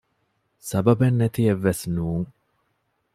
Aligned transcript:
ސަބަބެން 0.69 1.17
ނެތިއެއްވެސް 1.21 1.81
ނޫން 1.95 2.27